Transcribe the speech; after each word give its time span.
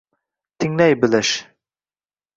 Tinglay 0.63 0.93
bilish. 1.05 1.33